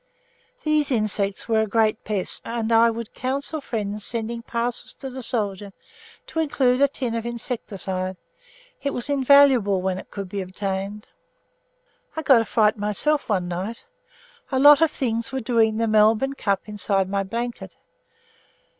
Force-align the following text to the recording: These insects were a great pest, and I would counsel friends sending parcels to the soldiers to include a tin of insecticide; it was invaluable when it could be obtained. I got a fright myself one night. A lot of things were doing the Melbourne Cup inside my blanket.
These 0.63 0.89
insects 0.89 1.47
were 1.47 1.61
a 1.61 1.67
great 1.67 2.03
pest, 2.03 2.41
and 2.43 2.71
I 2.71 2.89
would 2.89 3.13
counsel 3.13 3.61
friends 3.61 4.03
sending 4.03 4.41
parcels 4.41 4.95
to 4.95 5.11
the 5.11 5.21
soldiers 5.21 5.73
to 6.25 6.39
include 6.39 6.81
a 6.81 6.87
tin 6.87 7.13
of 7.13 7.23
insecticide; 7.23 8.17
it 8.81 8.95
was 8.95 9.11
invaluable 9.11 9.79
when 9.79 9.99
it 9.99 10.09
could 10.09 10.27
be 10.27 10.41
obtained. 10.41 11.07
I 12.15 12.23
got 12.23 12.41
a 12.41 12.45
fright 12.45 12.77
myself 12.79 13.29
one 13.29 13.47
night. 13.47 13.85
A 14.51 14.57
lot 14.57 14.81
of 14.81 14.89
things 14.89 15.31
were 15.31 15.39
doing 15.39 15.77
the 15.77 15.85
Melbourne 15.85 16.33
Cup 16.33 16.61
inside 16.65 17.07
my 17.07 17.21
blanket. 17.21 17.77